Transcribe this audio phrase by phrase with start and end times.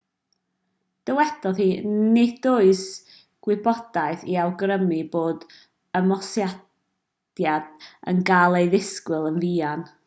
[1.09, 1.67] dywedodd hi
[2.13, 2.81] nid oes
[3.47, 5.47] gwybodaeth i awgrymu bod
[6.01, 9.91] ymosodiad yn cael ei ddisgwyl yn fuan